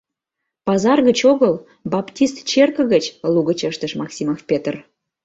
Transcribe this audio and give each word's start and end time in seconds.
—Пазар 0.67 0.99
гыч 1.07 1.19
огыл, 1.31 1.53
баптист 1.91 2.37
черке 2.49 2.83
гыч!— 2.93 3.05
лугыч 3.33 3.59
ыштыш 3.71 3.91
Максимов 4.01 4.39
Петр. 4.49 4.75